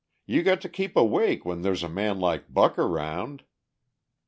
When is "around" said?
2.79-3.43